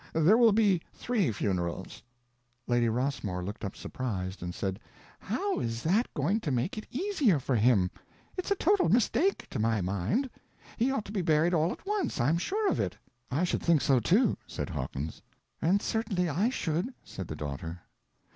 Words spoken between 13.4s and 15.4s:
should think so, too," said Hawkins.